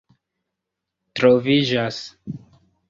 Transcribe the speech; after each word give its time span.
troviĝas 1.21 2.03